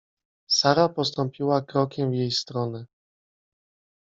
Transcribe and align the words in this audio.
Sara 0.47 0.89
postąpiła 0.89 1.61
krokiem 1.61 2.11
w 2.11 2.13
jej 2.13 2.31
stronę. 2.31 2.85